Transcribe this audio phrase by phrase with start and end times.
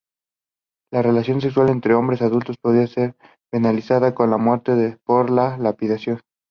[0.91, 3.15] La relación sexual entre hombres adultos podía ser
[3.51, 6.19] penalizada con la muerte por lapidación.